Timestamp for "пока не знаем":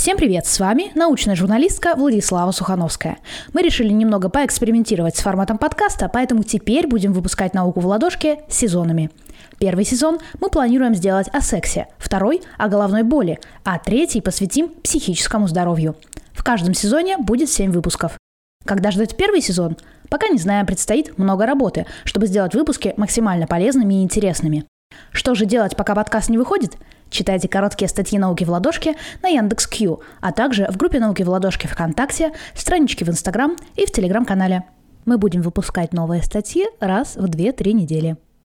20.08-20.64